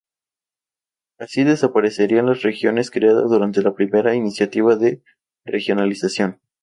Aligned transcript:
Así 1.19 1.43
desaparecerían 1.43 2.25
las 2.25 2.41
regiones 2.41 2.89
creadas 2.89 3.29
durante 3.29 3.61
la 3.61 3.75
primera 3.75 4.15
iniciativa 4.15 4.75
de 4.75 5.03
regionalización. 5.45 6.41